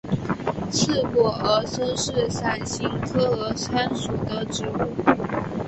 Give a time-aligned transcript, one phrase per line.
[0.71, 4.89] 刺果峨参是伞形科峨参属的植物。